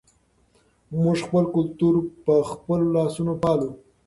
موږ 1.01 1.17
خپل 1.25 1.43
کلتور 1.55 1.95
په 2.25 2.33
خپلو 2.51 2.85
لاسونو 2.95 3.33
پالو. 3.41 3.69